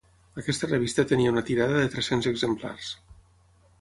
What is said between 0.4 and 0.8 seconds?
Aquesta